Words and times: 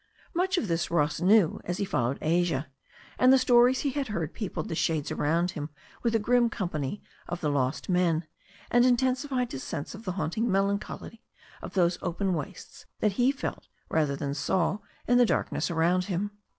Much 0.33 0.57
of 0.57 0.67
this 0.67 0.89
Ross 0.89 1.21
knew 1.21 1.61
as 1.63 1.77
he 1.77 1.85
followed 1.85 2.17
Asia, 2.21 2.67
and 3.19 3.31
the 3.31 3.37
stories 3.37 3.81
he 3.81 3.91
had 3.91 4.07
heard 4.07 4.33
peopled 4.33 4.67
the 4.67 4.73
shades 4.73 5.11
around 5.11 5.51
him 5.51 5.69
with 6.01 6.15
a 6.15 6.17
grim 6.17 6.49
company 6.49 7.03
of 7.27 7.39
the 7.39 7.51
lost 7.51 7.87
men, 7.87 8.25
and 8.71 8.83
intensified 8.83 9.51
his 9.51 9.61
sense 9.61 9.93
of 9.93 10.03
the 10.03 10.13
haunting 10.13 10.51
melancholy 10.51 11.21
of 11.61 11.75
those 11.75 11.99
open 12.01 12.33
wastes 12.33 12.87
that 12.99 13.11
he 13.11 13.31
felt 13.31 13.67
rather 13.89 14.15
than 14.15 14.33
saw 14.33 14.79
in 15.07 15.19
the 15.19 15.23
darkness 15.23 15.69
around 15.69 16.05
him. 16.05 16.31